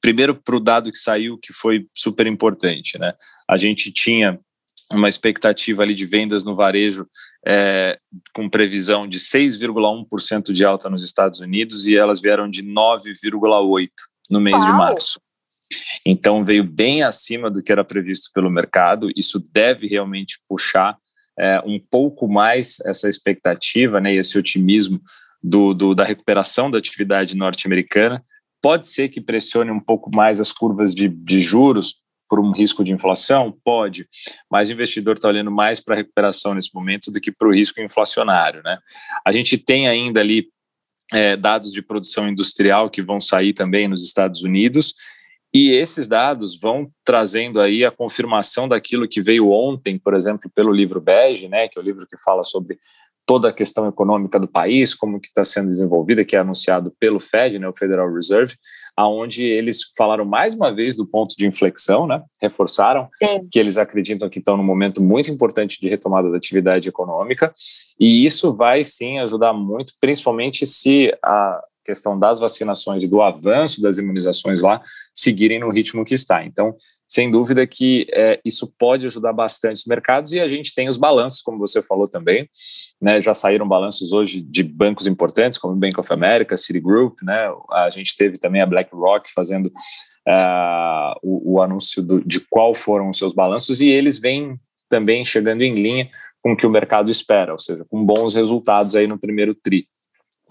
primeiro 0.00 0.34
para 0.34 0.56
o 0.56 0.60
dado 0.60 0.92
que 0.92 0.98
saiu 0.98 1.38
que 1.38 1.52
foi 1.52 1.86
super 1.94 2.26
importante, 2.26 2.98
né? 2.98 3.14
A 3.48 3.56
gente 3.56 3.90
tinha 3.90 4.38
uma 4.92 5.08
expectativa 5.08 5.82
ali 5.82 5.94
de 5.94 6.06
vendas 6.06 6.44
no 6.44 6.54
varejo 6.54 7.08
é, 7.46 7.98
com 8.34 8.48
previsão 8.48 9.08
de 9.08 9.18
6,1% 9.18 10.52
de 10.52 10.64
alta 10.64 10.90
nos 10.90 11.02
Estados 11.02 11.40
Unidos 11.40 11.86
e 11.86 11.96
elas 11.96 12.20
vieram 12.20 12.48
de 12.48 12.62
9,8% 12.62 13.88
no 14.30 14.40
mês 14.40 14.56
Uau. 14.56 14.66
de 14.66 14.72
março. 14.72 15.20
Então 16.04 16.44
veio 16.44 16.64
bem 16.64 17.02
acima 17.02 17.50
do 17.50 17.62
que 17.62 17.72
era 17.72 17.84
previsto 17.84 18.30
pelo 18.32 18.50
mercado. 18.50 19.10
Isso 19.16 19.42
deve 19.52 19.86
realmente 19.86 20.38
puxar 20.48 20.96
é, 21.38 21.60
um 21.64 21.78
pouco 21.78 22.28
mais 22.28 22.78
essa 22.86 23.08
expectativa, 23.08 24.00
né, 24.00 24.14
e 24.14 24.18
esse 24.18 24.38
otimismo 24.38 25.00
do, 25.42 25.74
do 25.74 25.94
da 25.94 26.04
recuperação 26.04 26.70
da 26.70 26.78
atividade 26.78 27.36
norte-americana. 27.36 28.24
Pode 28.62 28.88
ser 28.88 29.08
que 29.08 29.20
pressione 29.20 29.70
um 29.70 29.80
pouco 29.80 30.10
mais 30.14 30.40
as 30.40 30.50
curvas 30.50 30.94
de, 30.94 31.08
de 31.08 31.40
juros 31.40 31.96
por 32.28 32.40
um 32.40 32.52
risco 32.52 32.82
de 32.82 32.92
inflação? 32.92 33.56
Pode, 33.64 34.08
mas 34.50 34.68
o 34.68 34.72
investidor 34.72 35.14
está 35.14 35.28
olhando 35.28 35.50
mais 35.50 35.78
para 35.78 35.94
a 35.94 35.98
recuperação 35.98 36.54
nesse 36.54 36.74
momento 36.74 37.10
do 37.10 37.20
que 37.20 37.30
para 37.30 37.48
o 37.48 37.54
risco 37.54 37.80
inflacionário. 37.80 38.62
Né? 38.64 38.78
A 39.24 39.30
gente 39.30 39.58
tem 39.58 39.86
ainda 39.86 40.20
ali 40.20 40.48
é, 41.12 41.36
dados 41.36 41.70
de 41.70 41.82
produção 41.82 42.28
industrial 42.28 42.90
que 42.90 43.02
vão 43.02 43.20
sair 43.20 43.52
também 43.52 43.86
nos 43.86 44.02
Estados 44.02 44.42
Unidos 44.42 44.94
e 45.56 45.72
esses 45.72 46.06
dados 46.06 46.60
vão 46.60 46.90
trazendo 47.02 47.60
aí 47.62 47.82
a 47.82 47.90
confirmação 47.90 48.68
daquilo 48.68 49.08
que 49.08 49.22
veio 49.22 49.48
ontem, 49.48 49.98
por 49.98 50.12
exemplo, 50.12 50.50
pelo 50.54 50.70
livro 50.70 51.00
Bege, 51.00 51.48
né, 51.48 51.66
que 51.66 51.78
é 51.78 51.82
o 51.82 51.84
livro 51.84 52.06
que 52.06 52.18
fala 52.18 52.44
sobre 52.44 52.78
toda 53.24 53.48
a 53.48 53.52
questão 53.52 53.88
econômica 53.88 54.38
do 54.38 54.46
país, 54.46 54.94
como 54.94 55.18
que 55.18 55.28
está 55.28 55.44
sendo 55.44 55.68
desenvolvida, 55.68 56.26
que 56.26 56.36
é 56.36 56.38
anunciado 56.38 56.92
pelo 57.00 57.18
Fed, 57.18 57.58
né, 57.58 57.66
o 57.66 57.72
Federal 57.72 58.12
Reserve, 58.12 58.54
aonde 58.94 59.44
eles 59.44 59.80
falaram 59.96 60.26
mais 60.26 60.54
uma 60.54 60.72
vez 60.72 60.94
do 60.94 61.06
ponto 61.06 61.34
de 61.36 61.46
inflexão, 61.46 62.06
né, 62.06 62.22
reforçaram 62.40 63.08
Sim. 63.18 63.48
que 63.50 63.58
eles 63.58 63.78
acreditam 63.78 64.28
que 64.28 64.38
estão 64.38 64.58
num 64.58 64.62
momento 64.62 65.02
muito 65.02 65.30
importante 65.30 65.80
de 65.80 65.88
retomada 65.88 66.30
da 66.30 66.36
atividade 66.36 66.88
econômica, 66.88 67.52
e 67.98 68.26
isso 68.26 68.54
vai 68.54 68.84
sim 68.84 69.18
ajudar 69.20 69.54
muito, 69.54 69.94
principalmente 70.00 70.66
se 70.66 71.12
a 71.24 71.60
questão 71.86 72.18
das 72.18 72.40
vacinações 72.40 73.04
e 73.04 73.06
do 73.06 73.22
avanço 73.22 73.80
das 73.80 73.96
imunizações 73.96 74.60
lá 74.60 74.82
seguirem 75.14 75.60
no 75.60 75.70
ritmo 75.70 76.04
que 76.04 76.14
está. 76.14 76.44
Então, 76.44 76.74
sem 77.08 77.30
dúvida 77.30 77.64
que 77.66 78.06
é, 78.12 78.40
isso 78.44 78.74
pode 78.76 79.06
ajudar 79.06 79.32
bastante 79.32 79.76
os 79.76 79.86
mercados 79.86 80.32
e 80.32 80.40
a 80.40 80.48
gente 80.48 80.74
tem 80.74 80.88
os 80.88 80.96
balanços, 80.96 81.40
como 81.40 81.58
você 81.58 81.80
falou 81.80 82.08
também, 82.08 82.48
né, 83.00 83.20
já 83.20 83.32
saíram 83.32 83.66
balanços 83.66 84.12
hoje 84.12 84.40
de 84.40 84.64
bancos 84.64 85.06
importantes, 85.06 85.58
como 85.58 85.74
o 85.74 85.76
Bank 85.76 85.98
of 86.00 86.12
America, 86.12 86.56
Citigroup, 86.56 87.22
né, 87.22 87.48
a 87.70 87.90
gente 87.90 88.16
teve 88.16 88.38
também 88.38 88.60
a 88.60 88.66
BlackRock 88.66 89.32
fazendo 89.32 89.66
uh, 89.66 91.14
o, 91.22 91.54
o, 91.54 91.62
anúncio 91.62 92.02
do, 92.02 92.20
de 92.20 92.40
qual 92.40 92.74
foram 92.74 93.08
os 93.08 93.18
seus 93.18 93.32
balanços 93.32 93.80
e 93.80 93.88
eles 93.88 94.18
vêm 94.18 94.58
também 94.88 95.24
chegando 95.24 95.62
em 95.62 95.74
linha 95.74 96.10
com 96.42 96.52
o 96.52 96.56
que 96.56 96.66
o 96.66 96.70
mercado 96.70 97.10
espera, 97.10 97.52
ou 97.52 97.58
seja, 97.58 97.84
com 97.88 98.04
bons 98.04 98.34
resultados 98.34 98.94
aí 98.96 99.06
no 99.06 99.18
primeiro 99.18 99.54
TRI. 99.54 99.88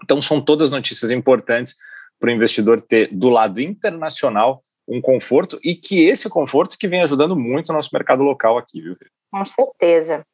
Então, 0.02 0.20
são 0.20 0.40
todas 0.40 0.70
notícias 0.70 1.10
importantes 1.10 1.76
para 2.18 2.28
o 2.28 2.32
investidor 2.32 2.80
ter 2.80 3.08
do 3.12 3.28
lado 3.28 3.60
internacional 3.60 4.62
um 4.88 5.00
conforto 5.00 5.58
e 5.64 5.74
que 5.74 6.04
esse 6.04 6.28
conforto 6.28 6.76
que 6.78 6.86
vem 6.86 7.02
ajudando 7.02 7.34
muito 7.34 7.70
o 7.70 7.72
nosso 7.72 7.90
mercado 7.92 8.22
local 8.22 8.56
aqui, 8.56 8.80
viu? 8.80 8.96
Com 9.32 9.44
certeza. 9.44 10.24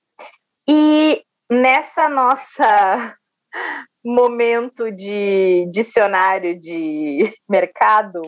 E 0.68 1.22
nessa 1.50 2.08
nossa 2.08 3.16
momento 4.04 4.90
de 4.90 5.66
dicionário 5.72 6.58
de 6.58 7.32
mercado, 7.48 8.20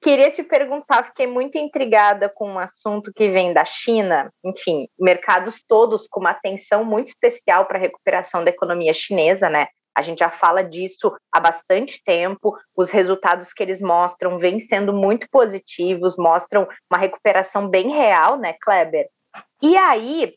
queria 0.00 0.30
te 0.30 0.42
perguntar, 0.42 1.06
fiquei 1.06 1.26
muito 1.26 1.58
intrigada 1.58 2.28
com 2.28 2.52
um 2.52 2.58
assunto 2.58 3.12
que 3.14 3.30
vem 3.30 3.52
da 3.52 3.64
China, 3.64 4.32
enfim, 4.44 4.88
mercados 4.98 5.62
todos 5.66 6.06
com 6.08 6.20
uma 6.20 6.30
atenção 6.30 6.84
muito 6.84 7.08
especial 7.08 7.66
para 7.66 7.78
a 7.78 7.80
recuperação 7.80 8.44
da 8.44 8.50
economia 8.50 8.94
chinesa, 8.94 9.48
né? 9.48 9.66
A 9.94 10.02
gente 10.02 10.20
já 10.20 10.30
fala 10.30 10.62
disso 10.62 11.14
há 11.30 11.38
bastante 11.38 12.02
tempo. 12.04 12.56
Os 12.76 12.90
resultados 12.90 13.52
que 13.52 13.62
eles 13.62 13.80
mostram 13.80 14.38
vêm 14.38 14.58
sendo 14.60 14.92
muito 14.92 15.26
positivos, 15.30 16.16
mostram 16.16 16.66
uma 16.90 16.98
recuperação 16.98 17.68
bem 17.68 17.90
real, 17.90 18.36
né, 18.36 18.54
Kleber? 18.60 19.08
E 19.62 19.76
aí 19.76 20.34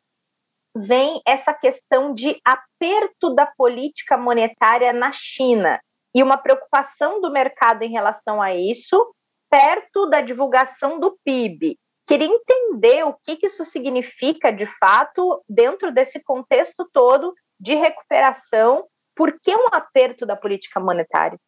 vem 0.76 1.22
essa 1.26 1.54
questão 1.54 2.14
de 2.14 2.40
aperto 2.44 3.34
da 3.34 3.46
política 3.46 4.18
monetária 4.18 4.92
na 4.92 5.12
China 5.14 5.80
e 6.14 6.22
uma 6.22 6.38
preocupação 6.38 7.22
do 7.22 7.32
mercado 7.32 7.84
em 7.84 7.92
relação 7.92 8.42
a 8.42 8.54
isso, 8.54 9.14
perto 9.50 10.06
da 10.08 10.22
divulgação 10.22 11.00
do 11.00 11.18
PIB. 11.24 11.78
Queria 12.08 12.28
entender 12.28 13.04
o 13.04 13.14
que 13.14 13.40
isso 13.46 13.66
significa 13.66 14.52
de 14.52 14.66
fato 14.66 15.42
dentro 15.48 15.92
desse 15.92 16.24
contexto 16.24 16.88
todo 16.94 17.34
de 17.60 17.74
recuperação 17.74 18.86
por 19.16 19.40
que 19.42 19.56
um 19.56 19.68
aperto 19.72 20.26
da 20.26 20.36
política 20.36 20.80
monetária? 20.80 21.40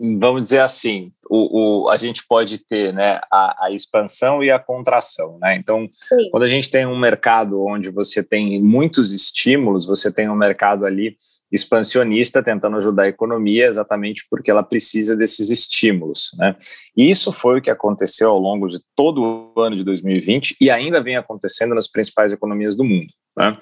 Vamos 0.00 0.44
dizer 0.44 0.60
assim, 0.60 1.10
o, 1.28 1.86
o 1.86 1.88
a 1.88 1.96
gente 1.96 2.24
pode 2.28 2.58
ter 2.58 2.94
né, 2.94 3.20
a, 3.32 3.66
a, 3.66 3.72
expansão 3.72 4.44
e 4.44 4.50
a 4.50 4.58
contração. 4.58 5.38
Né? 5.40 5.56
Então, 5.56 5.88
Sim. 6.08 6.30
quando 6.30 6.44
a 6.44 6.48
gente 6.48 6.70
tem 6.70 6.86
um 6.86 6.96
mercado 6.96 7.64
onde 7.64 7.90
você 7.90 8.22
tem 8.22 8.62
muitos 8.62 9.10
estímulos, 9.10 9.84
você 9.84 10.12
tem 10.12 10.28
um 10.28 10.36
mercado 10.36 10.86
ali 10.86 11.16
expansionista 11.50 12.42
tentando 12.42 12.76
ajudar 12.76 13.04
a 13.04 13.08
economia 13.08 13.66
exatamente 13.66 14.24
porque 14.30 14.52
ela 14.52 14.62
precisa 14.62 15.16
desses 15.16 15.50
estímulos. 15.50 16.30
Né? 16.38 16.54
E 16.96 17.10
isso 17.10 17.32
foi 17.32 17.58
o 17.58 17.62
que 17.62 17.70
aconteceu 17.70 18.30
ao 18.30 18.38
longo 18.38 18.68
de 18.68 18.78
todo 18.94 19.52
o 19.56 19.60
ano 19.60 19.74
de 19.74 19.82
2020 19.82 20.58
e 20.60 20.70
ainda 20.70 21.02
vem 21.02 21.16
acontecendo 21.16 21.74
nas 21.74 21.88
principais 21.88 22.30
economias 22.30 22.76
do 22.76 22.84
mundo 22.84 23.12
né? 23.38 23.56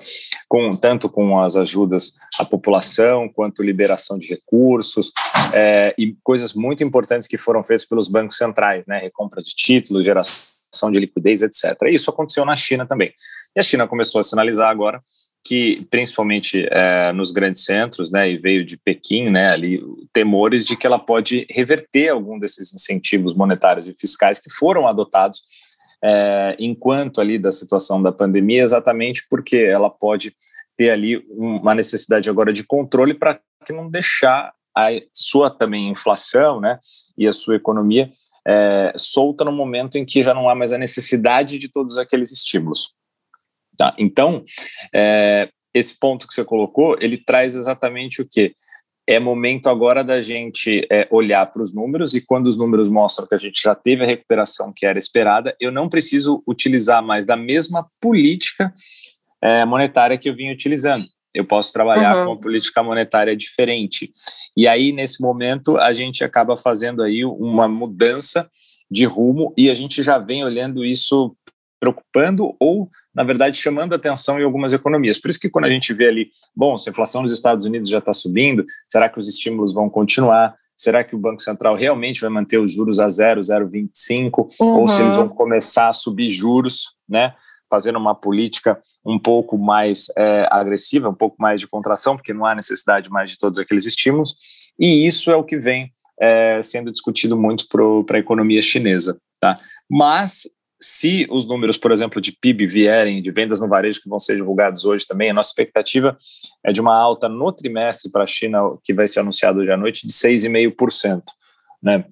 com, 0.49 0.75
tanto 0.77 1.09
com 1.09 1.41
as 1.41 1.55
ajudas 1.55 2.15
à 2.39 2.45
população, 2.45 3.29
quanto 3.29 3.63
liberação 3.63 4.19
de 4.19 4.27
recursos, 4.29 5.13
é, 5.53 5.95
e 5.99 6.17
coisas 6.25 6.55
muito 6.55 6.83
importantes 6.83 7.29
que 7.29 7.37
foram 7.37 7.63
feitas 7.63 7.87
pelos 7.87 8.09
bancos 8.09 8.39
centrais, 8.39 8.85
né? 8.87 8.99
recompras 8.99 9.45
de 9.45 9.55
títulos, 9.55 10.05
geração 10.05 10.91
de 10.91 10.99
liquidez, 10.99 11.43
etc. 11.43 11.77
Isso 11.91 12.11
aconteceu 12.11 12.45
na 12.45 12.57
China 12.57 12.87
também. 12.87 13.13
E 13.55 13.61
a 13.61 13.63
China 13.63 13.87
começou 13.87 14.21
a 14.21 14.25
sinalizar 14.25 14.71
agora 14.71 15.01
que, 15.47 15.87
principalmente 15.91 16.67
é, 16.73 17.13
nos 17.13 17.31
grandes 17.31 17.65
centros, 17.65 18.11
né, 18.11 18.29
e 18.29 18.37
veio 18.37 18.65
de 18.65 18.77
Pequim, 18.77 19.31
né, 19.31 19.51
ali, 19.51 19.81
temores 20.13 20.65
de 20.65 20.77
que 20.77 20.85
ela 20.85 20.99
pode 20.99 21.47
reverter 21.49 22.09
algum 22.09 22.37
desses 22.37 22.75
incentivos 22.75 23.33
monetários 23.33 23.87
e 23.87 23.95
fiscais 23.95 24.41
que 24.41 24.51
foram 24.51 24.89
adotados 24.89 25.43
é, 26.09 26.57
enquanto 26.61 27.21
ali 27.21 27.37
da 27.37 27.51
situação 27.51 28.01
da 28.01 28.13
pandemia, 28.13 28.63
exatamente 28.63 29.27
porque 29.29 29.57
ela 29.57 29.91
pode 29.91 30.33
ter 30.77 30.91
ali 30.91 31.17
uma 31.31 31.75
necessidade 31.75 32.31
agora 32.31 32.53
de 32.53 32.63
controle 32.63 33.13
para 33.13 33.41
que 33.67 33.73
não 33.73 33.91
deixar 33.91 34.53
a 34.77 34.91
sua 35.13 35.51
também 35.51 35.91
inflação, 35.91 36.61
né, 36.61 36.79
e 37.19 37.27
a 37.27 37.33
sua 37.33 37.57
economia 37.57 38.11
é, 38.47 38.93
solta 38.97 39.45
no 39.45 39.51
momento 39.51 39.97
em 39.97 40.05
que 40.05 40.23
já 40.23 40.33
não 40.33 40.49
há 40.49 40.55
mais 40.55 40.73
a 40.73 40.79
necessidade 40.79 41.59
de 41.59 41.69
todos 41.69 41.99
aqueles 41.99 42.31
estímulos. 42.31 42.95
Tá? 43.77 43.93
Então, 43.99 44.45
é, 44.95 45.49
esse 45.75 45.99
ponto 45.99 46.29
que 46.29 46.35
você 46.35 46.45
colocou, 46.45 46.97
ele 47.01 47.17
traz 47.17 47.57
exatamente 47.57 48.23
o 48.23 48.29
que? 48.31 48.55
É 49.07 49.21
momento 49.21 49.69
agora 49.69 50.03
da 50.03 50.21
gente 50.21 50.87
é, 50.91 51.07
olhar 51.11 51.47
para 51.47 51.63
os 51.63 51.73
números 51.73 52.15
e 52.15 52.21
quando 52.21 52.47
os 52.47 52.57
números 52.57 52.89
mostram 52.89 53.27
que 53.27 53.35
a 53.35 53.39
gente 53.39 53.61
já 53.63 53.75
teve 53.75 54.03
a 54.03 54.07
recuperação 54.07 54.73
que 54.75 54.85
era 54.85 54.99
esperada, 54.99 55.55
eu 55.61 55.71
não 55.71 55.89
preciso 55.89 56.43
utilizar 56.47 57.03
mais 57.03 57.25
da 57.25 57.37
mesma 57.37 57.87
política 58.01 58.75
é, 59.41 59.65
monetária 59.65 60.19
que 60.19 60.29
eu 60.29 60.35
vinha 60.35 60.53
utilizando. 60.53 61.05
Eu 61.33 61.45
posso 61.45 61.73
trabalhar 61.73 62.17
uhum. 62.17 62.25
com 62.25 62.33
uma 62.33 62.41
política 62.41 62.83
monetária 62.83 63.37
diferente. 63.37 64.11
E 64.57 64.67
aí, 64.67 64.91
nesse 64.91 65.21
momento, 65.21 65.77
a 65.77 65.93
gente 65.93 66.25
acaba 66.25 66.57
fazendo 66.57 67.03
aí 67.03 67.25
uma 67.25 67.69
mudança 67.69 68.49
de 68.91 69.05
rumo 69.05 69.53
e 69.57 69.69
a 69.69 69.75
gente 69.75 70.03
já 70.03 70.19
vem 70.19 70.45
olhando 70.45 70.85
isso 70.85 71.37
preocupando 71.87 72.55
ou 72.59 72.91
na 73.15 73.25
verdade, 73.25 73.57
chamando 73.57 73.95
atenção 73.95 74.39
em 74.39 74.45
algumas 74.45 74.75
economias. 74.75 75.19
Por 75.19 75.31
isso 75.31 75.41
que 75.41 75.49
quando 75.49 75.65
a 75.65 75.71
gente 75.71 75.91
vê 75.95 76.07
ali, 76.07 76.29
bom, 76.55 76.77
se 76.77 76.87
a 76.87 76.93
inflação 76.93 77.23
nos 77.23 77.33
Estados 77.33 77.65
Unidos 77.65 77.89
já 77.89 77.97
está 77.97 78.13
subindo, 78.13 78.63
será 78.87 79.09
que 79.09 79.19
os 79.19 79.27
estímulos 79.27 79.73
vão 79.73 79.89
continuar? 79.89 80.55
Será 80.77 81.03
que 81.03 81.17
o 81.17 81.19
Banco 81.19 81.41
Central 81.41 81.77
realmente 81.77 82.21
vai 82.21 82.29
manter 82.29 82.59
os 82.59 82.75
juros 82.75 83.01
a 83.01 83.09
0, 83.09 83.41
0,25? 83.41 84.49
Uhum. 84.61 84.81
Ou 84.81 84.87
se 84.87 85.01
eles 85.01 85.17
vão 85.17 85.31
começar 85.31 85.89
a 85.89 85.95
subir 85.95 86.29
juros, 86.29 86.95
né? 87.09 87.33
Fazendo 87.71 87.99
uma 87.99 88.15
política 88.15 88.79
um 89.03 89.19
pouco 89.19 89.57
mais 89.57 90.09
é, 90.19 90.47
agressiva, 90.51 91.09
um 91.09 91.15
pouco 91.15 91.37
mais 91.39 91.59
de 91.59 91.67
contração, 91.67 92.17
porque 92.17 92.35
não 92.35 92.45
há 92.45 92.55
necessidade 92.55 93.09
mais 93.09 93.31
de 93.31 93.39
todos 93.39 93.59
aqueles 93.59 93.87
estímulos. 93.87 94.37
E 94.79 95.07
isso 95.07 95.31
é 95.31 95.37
o 95.37 95.43
que 95.43 95.57
vem 95.57 95.91
é, 96.21 96.61
sendo 96.63 96.93
discutido 96.93 97.35
muito 97.35 97.67
para 97.67 98.19
a 98.19 98.21
economia 98.21 98.61
chinesa. 98.61 99.19
Tá? 99.41 99.57
Mas 99.89 100.43
se 100.81 101.27
os 101.31 101.47
números, 101.47 101.77
por 101.77 101.91
exemplo, 101.91 102.21
de 102.21 102.33
PIB 102.33 102.67
vierem, 102.67 103.23
de 103.23 103.31
vendas 103.31 103.61
no 103.61 103.69
varejo 103.69 104.01
que 104.03 104.09
vão 104.09 104.19
ser 104.19 104.37
divulgados 104.37 104.85
hoje 104.85 105.07
também, 105.07 105.31
a 105.31 105.35
nossa 105.35 105.51
expectativa 105.51 106.17
é 106.65 106.73
de 106.73 106.81
uma 106.81 106.95
alta 106.95 107.29
no 107.29 107.51
trimestre 107.53 108.11
para 108.11 108.25
a 108.25 108.27
China, 108.27 108.61
que 108.85 108.93
vai 108.93 109.09
ser 109.09 109.21
anunciado 109.21 109.61
hoje 109.61 109.71
à 109.71 109.77
noite, 109.77 110.07
de 110.07 110.13
6,5%. 110.13 111.23
Né? 111.83 112.05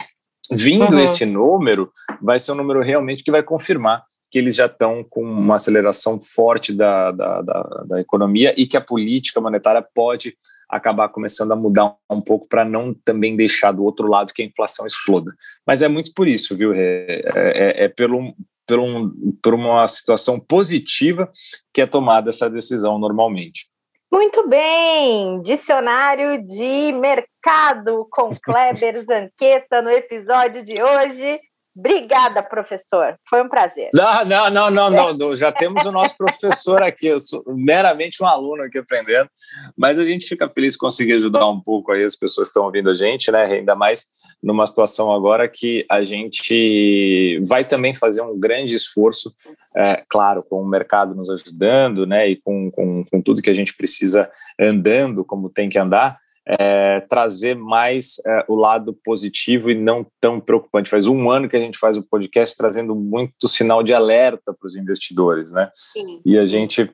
Vindo 0.50 0.94
uhum. 0.94 1.00
esse 1.00 1.24
número, 1.24 1.90
vai 2.20 2.38
ser 2.38 2.52
um 2.52 2.56
número 2.56 2.82
realmente 2.82 3.22
que 3.22 3.30
vai 3.30 3.42
confirmar 3.42 4.02
que 4.30 4.38
eles 4.38 4.56
já 4.56 4.66
estão 4.66 5.04
com 5.08 5.22
uma 5.22 5.54
aceleração 5.54 6.20
forte 6.20 6.72
da, 6.72 7.12
da, 7.12 7.40
da, 7.40 7.62
da, 7.86 8.00
economia 8.00 8.52
e 8.56 8.66
que 8.66 8.76
a 8.76 8.80
política 8.80 9.40
monetária 9.40 9.86
pode 9.94 10.36
acabar 10.68 11.08
começando 11.08 11.52
a 11.52 11.56
mudar 11.56 11.94
um 12.10 12.20
pouco 12.20 12.48
para 12.48 12.64
não 12.64 12.92
também 12.92 13.36
deixar 13.36 13.70
do 13.70 13.84
outro 13.84 14.08
lado 14.08 14.32
que 14.34 14.42
a 14.42 14.44
inflação 14.44 14.88
exploda. 14.88 15.32
Mas 15.64 15.82
é 15.82 15.88
muito 15.88 16.12
por 16.12 16.26
isso, 16.26 16.56
viu? 16.56 16.74
É, 16.74 17.22
é, 17.36 17.84
é 17.84 17.88
pelo, 17.88 18.34
por, 18.66 18.78
um, 18.78 19.10
por 19.42 19.54
uma 19.54 19.86
situação 19.88 20.38
positiva 20.38 21.30
que 21.72 21.80
é 21.80 21.86
tomada 21.86 22.28
essa 22.28 22.48
decisão 22.48 22.98
normalmente. 22.98 23.68
Muito 24.12 24.48
bem, 24.48 25.40
dicionário 25.40 26.44
de 26.44 26.92
mercado 26.92 28.06
com 28.10 28.30
Kleber 28.42 29.04
Zanqueta 29.04 29.82
no 29.82 29.90
episódio 29.90 30.64
de 30.64 30.80
hoje. 30.80 31.40
Obrigada, 31.76 32.40
professor. 32.40 33.16
Foi 33.28 33.42
um 33.42 33.48
prazer. 33.48 33.90
Não, 33.92 34.24
não, 34.24 34.50
não, 34.50 34.70
não, 34.70 35.12
não. 35.12 35.36
Já 35.36 35.50
temos 35.50 35.84
o 35.84 35.90
nosso 35.90 36.16
professor 36.16 36.82
aqui. 36.82 37.08
Eu 37.08 37.18
sou 37.18 37.42
meramente 37.48 38.22
um 38.22 38.26
aluno 38.26 38.62
aqui 38.62 38.78
aprendendo, 38.78 39.28
mas 39.76 39.98
a 39.98 40.04
gente 40.04 40.26
fica 40.26 40.48
feliz 40.48 40.74
de 40.74 40.78
conseguir 40.78 41.14
ajudar 41.14 41.46
um 41.48 41.60
pouco 41.60 41.90
aí 41.90 42.04
as 42.04 42.14
pessoas 42.14 42.48
que 42.48 42.50
estão 42.50 42.64
ouvindo 42.64 42.90
a 42.90 42.94
gente, 42.94 43.30
né? 43.32 43.44
Ainda 43.44 43.74
mais 43.74 44.06
numa 44.40 44.66
situação 44.66 45.12
agora 45.12 45.48
que 45.48 45.84
a 45.90 46.04
gente 46.04 47.40
vai 47.44 47.64
também 47.64 47.92
fazer 47.92 48.20
um 48.20 48.38
grande 48.38 48.76
esforço, 48.76 49.34
é, 49.76 50.04
claro, 50.08 50.44
com 50.44 50.62
o 50.62 50.68
mercado 50.68 51.14
nos 51.14 51.28
ajudando, 51.28 52.06
né? 52.06 52.28
E 52.28 52.36
com, 52.36 52.70
com, 52.70 53.04
com 53.04 53.20
tudo 53.20 53.42
que 53.42 53.50
a 53.50 53.54
gente 53.54 53.74
precisa 53.74 54.30
andando 54.60 55.24
como 55.24 55.50
tem 55.50 55.68
que 55.68 55.78
andar 55.78 56.18
é, 56.46 57.00
trazer 57.00 57.56
mais 57.56 58.16
é, 58.26 58.44
o 58.48 58.54
lado 58.54 58.92
positivo 59.04 59.70
e 59.70 59.74
não 59.74 60.06
tão 60.20 60.38
preocupante. 60.38 60.90
Faz 60.90 61.06
um 61.06 61.30
ano 61.30 61.48
que 61.48 61.56
a 61.56 61.60
gente 61.60 61.78
faz 61.78 61.96
o 61.96 62.06
podcast 62.06 62.56
trazendo 62.56 62.94
muito 62.94 63.48
sinal 63.48 63.82
de 63.82 63.94
alerta 63.94 64.52
para 64.52 64.66
os 64.66 64.76
investidores, 64.76 65.50
né? 65.50 65.70
Sim. 65.74 66.20
E 66.24 66.38
a 66.38 66.46
gente 66.46 66.90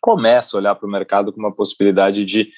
começa 0.00 0.56
a 0.56 0.60
olhar 0.60 0.74
para 0.74 0.86
o 0.86 0.90
mercado 0.90 1.32
com 1.32 1.38
uma 1.38 1.54
possibilidade 1.54 2.24
de 2.24 2.50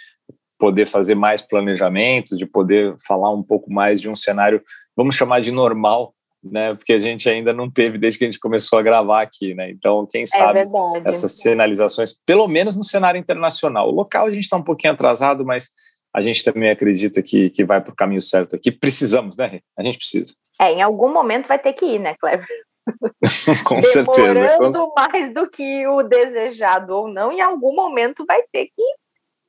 poder 0.59 0.87
fazer 0.87 1.15
mais 1.15 1.41
planejamentos, 1.41 2.39
de 2.39 2.47
poder 2.47 2.95
falar 3.07 3.31
um 3.31 3.43
pouco 3.43 3.73
mais 3.73 4.01
de 4.01 4.09
um 4.11 4.15
cenário, 4.15 4.63
vamos 4.95 5.15
chamar 5.15 5.41
de 5.41 5.51
normal, 5.51 6.15
né? 6.43 6.75
Porque 6.75 6.93
a 6.93 6.99
gente 6.99 7.29
ainda 7.29 7.53
não 7.53 7.71
teve 7.71 7.99
desde 7.99 8.19
que 8.19 8.25
a 8.25 8.29
gente 8.31 8.39
começou 8.39 8.79
a 8.79 8.83
gravar 8.83 9.23
aqui, 9.23 9.55
né? 9.55 9.71
Então, 9.71 10.07
quem 10.11 10.23
é 10.23 10.27
sabe 10.27 10.61
verdade. 10.61 11.03
essas 11.05 11.41
sinalizações, 11.41 12.13
pelo 12.27 12.47
menos 12.47 12.77
no 12.77 12.85
cenário 12.85 13.19
internacional. 13.19 13.89
O 13.89 13.95
local 13.95 14.27
a 14.27 14.31
gente 14.31 14.45
está 14.45 14.57
um 14.57 14.63
pouquinho 14.63 14.93
atrasado, 14.93 15.45
mas 15.45 15.71
a 16.15 16.21
gente 16.21 16.43
também 16.43 16.71
acredita 16.71 17.23
que, 17.23 17.51
que 17.51 17.65
vai 17.65 17.81
para 17.81 17.93
o 17.93 17.97
caminho 17.97 18.21
certo 18.21 18.57
aqui. 18.57 18.73
Precisamos, 18.73 19.37
né? 19.37 19.61
A 19.77 19.83
gente 19.83 19.99
precisa. 19.99 20.35
É, 20.61 20.73
em 20.73 20.83
algum 20.83 21.13
momento 21.13 21.47
vai 21.47 21.59
ter 21.59 21.73
que 21.73 21.85
ir, 21.85 21.99
né, 21.99 22.15
Cleber? 22.21 22.47
com 23.65 23.83
certeza. 23.83 24.35
Demorando 24.35 24.93
mais 24.97 25.33
do 25.33 25.49
que 25.49 25.87
o 25.87 26.03
desejado 26.03 26.95
ou 26.95 27.09
não, 27.09 27.31
em 27.31 27.41
algum 27.41 27.75
momento 27.75 28.25
vai 28.27 28.43
ter 28.53 28.67
que 28.67 28.83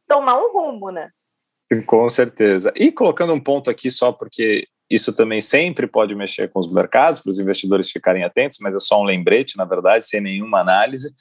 tomar 0.08 0.38
um 0.38 0.52
rumo, 0.52 0.92
né? 0.92 1.10
Com 1.86 2.08
certeza. 2.10 2.72
E 2.76 2.92
colocando 2.92 3.34
um 3.34 3.40
ponto 3.40 3.70
aqui 3.70 3.90
só 3.90 4.12
porque 4.12 4.68
isso 4.90 5.16
também 5.16 5.40
sempre 5.40 5.88
pode 5.88 6.14
mexer 6.14 6.50
com 6.50 6.60
os 6.60 6.72
mercados, 6.72 7.22
para 7.22 7.30
os 7.30 7.40
investidores 7.40 7.90
ficarem 7.90 8.26
atentos, 8.26 8.60
mas 8.60 8.76
é 8.76 8.80
só 8.80 9.02
um 9.02 9.06
lembrete, 9.06 9.58
na 9.58 9.64
verdade, 9.64 10.06
sem 10.06 10.20
nenhuma 10.20 10.60
análise. 10.60 11.14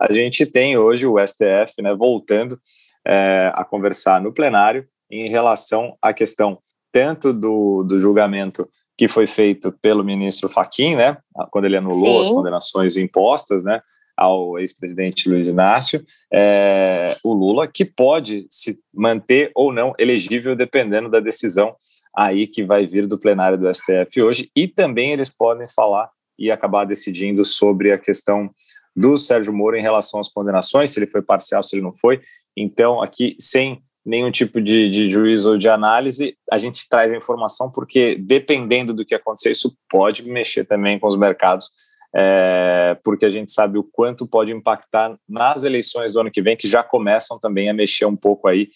A 0.00 0.10
gente 0.12 0.46
tem 0.46 0.78
hoje 0.78 1.06
o 1.06 1.16
STF 1.24 1.82
né, 1.82 1.94
voltando 1.94 2.58
é, 3.06 3.52
a 3.54 3.64
conversar 3.64 4.20
no 4.20 4.32
plenário 4.32 4.86
em 5.10 5.28
relação 5.28 5.96
à 6.02 6.12
questão 6.12 6.58
tanto 6.92 7.32
do, 7.32 7.82
do 7.82 8.00
julgamento 8.00 8.68
que 8.96 9.06
foi 9.06 9.26
feito 9.26 9.72
pelo 9.80 10.04
ministro 10.04 10.48
Faquim, 10.48 10.96
né, 10.96 11.16
quando 11.50 11.66
ele 11.66 11.76
anulou 11.76 12.16
Sim. 12.16 12.20
as 12.22 12.36
condenações 12.36 12.96
impostas, 12.96 13.62
né, 13.62 13.80
ao 14.16 14.58
ex-presidente 14.58 15.28
Luiz 15.28 15.46
Inácio, 15.46 16.04
é, 16.32 17.14
o 17.22 17.32
Lula, 17.32 17.68
que 17.68 17.84
pode 17.84 18.48
se 18.50 18.80
manter 18.92 19.52
ou 19.54 19.72
não 19.72 19.94
elegível 19.96 20.56
dependendo 20.56 21.08
da 21.08 21.20
decisão 21.20 21.76
aí 22.16 22.48
que 22.48 22.64
vai 22.64 22.84
vir 22.84 23.06
do 23.06 23.16
plenário 23.16 23.56
do 23.56 23.72
STF 23.72 24.20
hoje, 24.20 24.50
e 24.56 24.66
também 24.66 25.12
eles 25.12 25.30
podem 25.30 25.68
falar 25.68 26.10
e 26.36 26.50
acabar 26.50 26.84
decidindo 26.84 27.44
sobre 27.44 27.92
a 27.92 27.98
questão 27.98 28.50
do 28.96 29.16
Sérgio 29.16 29.52
Moro 29.52 29.76
em 29.76 29.82
relação 29.82 30.18
às 30.18 30.28
condenações, 30.28 30.90
se 30.90 30.98
ele 30.98 31.06
foi 31.06 31.22
parcial, 31.22 31.62
se 31.62 31.76
ele 31.76 31.82
não 31.82 31.94
foi. 31.94 32.20
Então, 32.60 33.02
aqui, 33.02 33.36
sem 33.38 33.82
nenhum 34.04 34.30
tipo 34.30 34.60
de, 34.60 34.90
de 34.90 35.10
juízo 35.10 35.52
ou 35.52 35.58
de 35.58 35.68
análise, 35.68 36.36
a 36.50 36.56
gente 36.56 36.88
traz 36.88 37.12
a 37.12 37.16
informação 37.16 37.70
porque, 37.70 38.16
dependendo 38.16 38.94
do 38.94 39.04
que 39.04 39.14
acontecer, 39.14 39.50
isso 39.50 39.76
pode 39.88 40.22
mexer 40.22 40.64
também 40.64 40.98
com 40.98 41.06
os 41.06 41.16
mercados, 41.16 41.70
é, 42.14 42.96
porque 43.04 43.26
a 43.26 43.30
gente 43.30 43.52
sabe 43.52 43.78
o 43.78 43.84
quanto 43.84 44.26
pode 44.26 44.50
impactar 44.50 45.14
nas 45.28 45.62
eleições 45.62 46.14
do 46.14 46.20
ano 46.20 46.30
que 46.30 46.40
vem, 46.40 46.56
que 46.56 46.66
já 46.66 46.82
começam 46.82 47.38
também 47.38 47.68
a 47.68 47.74
mexer 47.74 48.06
um 48.06 48.16
pouco 48.16 48.48
aí 48.48 48.70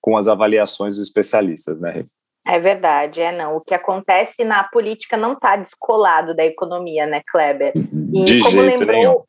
com 0.00 0.16
as 0.16 0.28
avaliações 0.28 0.96
dos 0.96 1.08
especialistas, 1.08 1.80
né, 1.80 2.04
É 2.46 2.60
verdade, 2.60 3.20
é 3.20 3.32
não. 3.32 3.56
O 3.56 3.60
que 3.60 3.74
acontece 3.74 4.44
na 4.44 4.62
política 4.62 5.16
não 5.16 5.32
está 5.32 5.56
descolado 5.56 6.32
da 6.32 6.44
economia, 6.46 7.06
né, 7.06 7.22
Kleber? 7.26 7.72
E 7.74 8.22
de 8.22 8.38
como 8.38 8.52
jeito 8.52 8.80
lembrou, 8.80 8.96
nenhum. 8.96 9.22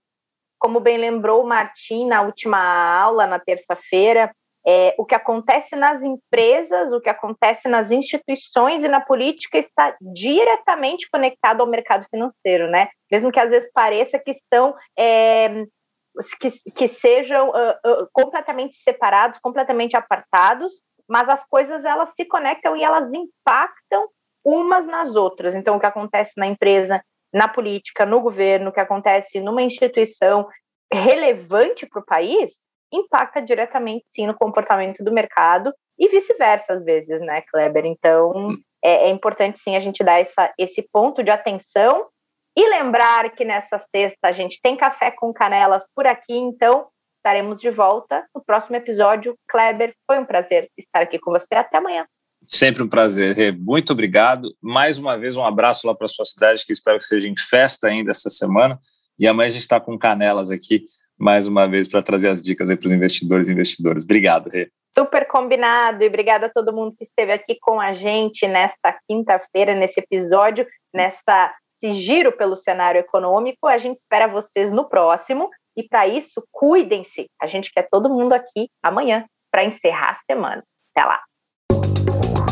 Como 0.59 0.79
bem 0.79 0.97
lembrou 0.97 1.43
o 1.43 1.47
Martim 1.47 2.07
na 2.07 2.21
última 2.21 2.57
aula, 2.59 3.27
na 3.27 3.39
terça-feira, 3.39 4.31
é, 4.65 4.93
o 4.97 5.05
que 5.05 5.15
acontece 5.15 5.77
nas 5.77 6.03
empresas, 6.03 6.91
o 6.91 6.99
que 6.99 7.09
acontece 7.09 7.69
nas 7.69 7.89
instituições 7.89 8.83
e 8.83 8.87
na 8.89 8.99
política 8.99 9.57
está 9.57 9.95
diretamente 10.01 11.09
conectado 11.09 11.61
ao 11.61 11.67
mercado 11.67 12.05
financeiro, 12.09 12.69
né? 12.69 12.89
Mesmo 13.09 13.31
que 13.31 13.39
às 13.39 13.51
vezes 13.51 13.71
pareça 13.71 14.19
que 14.19 14.31
estão 14.31 14.75
é, 14.99 15.65
que, 16.39 16.71
que, 16.71 16.87
sejam 16.87 17.49
uh, 17.49 17.53
uh, 17.53 18.09
completamente 18.11 18.75
separados, 18.75 19.39
completamente 19.39 19.95
apartados, 19.95 20.73
mas 21.07 21.29
as 21.29 21.47
coisas 21.47 21.85
elas 21.85 22.13
se 22.15 22.25
conectam 22.25 22.75
e 22.75 22.83
elas 22.83 23.13
impactam 23.13 24.09
umas 24.43 24.85
nas 24.85 25.15
outras. 25.15 25.55
Então, 25.55 25.77
o 25.77 25.79
que 25.79 25.85
acontece 25.85 26.33
na 26.37 26.47
empresa, 26.47 27.01
na 27.33 27.47
política, 27.47 28.05
no 28.05 28.21
governo, 28.21 28.71
que 28.71 28.79
acontece 28.79 29.39
numa 29.39 29.61
instituição 29.61 30.47
relevante 30.91 31.85
para 31.85 32.01
o 32.01 32.05
país, 32.05 32.53
impacta 32.91 33.41
diretamente, 33.41 34.05
sim, 34.09 34.25
no 34.25 34.33
comportamento 34.33 35.03
do 35.03 35.11
mercado 35.11 35.73
e 35.99 36.07
vice-versa, 36.07 36.73
às 36.73 36.83
vezes, 36.83 37.19
né, 37.21 37.41
Kleber? 37.41 37.85
Então, 37.85 38.55
é, 38.83 39.07
é, 39.07 39.09
importante, 39.09 39.59
sim, 39.59 39.75
a 39.75 39.79
gente 39.79 40.03
dar 40.03 40.19
essa, 40.19 40.53
esse 40.57 40.87
ponto 40.91 41.23
de 41.23 41.31
atenção 41.31 42.07
e 42.55 42.69
lembrar 42.69 43.29
que 43.31 43.43
nessa 43.43 43.77
sexta 43.77 44.29
a 44.29 44.31
gente 44.31 44.59
tem 44.61 44.77
café 44.77 45.11
com 45.11 45.33
canelas 45.33 45.85
por 45.93 46.07
aqui, 46.07 46.35
então 46.35 46.87
estaremos 47.17 47.59
de 47.59 47.69
volta 47.69 48.25
no 48.33 48.43
próximo 48.43 48.77
episódio. 48.77 49.37
Kleber, 49.49 49.93
foi 50.05 50.17
um 50.17 50.25
prazer 50.25 50.69
estar 50.77 51.01
aqui 51.01 51.19
com 51.19 51.31
você. 51.31 51.55
Até 51.55 51.77
amanhã. 51.77 52.07
Sempre 52.47 52.81
um 52.81 52.87
prazer, 52.87 53.35
Rê. 53.35 53.51
Muito 53.51 53.91
obrigado. 53.91 54.55
Mais 54.61 54.97
uma 54.97 55.17
vez, 55.17 55.35
um 55.35 55.43
abraço 55.43 55.85
lá 55.85 55.93
para 55.93 56.07
sua 56.07 56.25
cidade, 56.25 56.65
que 56.65 56.71
espero 56.71 56.97
que 56.97 57.03
seja 57.03 57.27
em 57.27 57.35
festa 57.35 57.87
ainda 57.87 58.11
essa 58.11 58.29
semana. 58.29 58.79
E 59.19 59.27
amanhã 59.27 59.47
a 59.47 59.51
gente 59.51 59.61
está 59.61 59.79
com 59.79 59.97
canelas 59.97 60.49
aqui 60.49 60.85
mais 61.17 61.47
uma 61.47 61.67
vez 61.67 61.87
para 61.87 62.01
trazer 62.01 62.29
as 62.29 62.41
dicas 62.41 62.69
para 62.69 62.85
os 62.85 62.91
investidores 62.91 63.49
e 63.49 63.51
investidoras. 63.51 64.03
Obrigado, 64.03 64.49
Rê. 64.49 64.71
Super 64.97 65.27
combinado 65.27 66.03
e 66.03 66.07
obrigada 66.07 66.45
a 66.45 66.49
todo 66.49 66.73
mundo 66.73 66.95
que 66.97 67.03
esteve 67.03 67.31
aqui 67.31 67.57
com 67.59 67.79
a 67.79 67.93
gente 67.93 68.47
nesta 68.47 68.97
quinta-feira, 69.07 69.75
nesse 69.75 69.99
episódio, 69.99 70.65
nessa 70.93 71.53
giro 71.83 72.31
pelo 72.31 72.55
cenário 72.55 72.99
econômico. 72.99 73.67
A 73.67 73.77
gente 73.77 73.99
espera 73.99 74.27
vocês 74.27 74.71
no 74.71 74.87
próximo 74.87 75.49
e 75.75 75.83
para 75.83 76.07
isso, 76.07 76.43
cuidem-se. 76.51 77.27
A 77.39 77.45
gente 77.45 77.71
quer 77.71 77.87
todo 77.89 78.09
mundo 78.09 78.33
aqui 78.33 78.69
amanhã 78.81 79.25
para 79.51 79.63
encerrar 79.63 80.13
a 80.13 80.17
semana. 80.17 80.63
Até 80.95 81.05
lá. 81.05 81.21